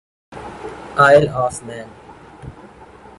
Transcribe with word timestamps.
oil 0.97 1.29
of 1.29 1.63
main 1.63 1.87